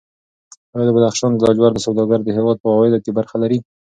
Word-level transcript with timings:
ایا 0.73 0.83
د 0.87 0.89
بدخشان 0.95 1.31
د 1.33 1.41
لاجوردو 1.47 1.85
سوداګري 1.87 2.21
د 2.25 2.29
هېواد 2.37 2.57
په 2.59 2.67
عوایدو 2.73 3.03
کې 3.03 3.11
برخه 3.17 3.35
لري؟ 3.43 3.59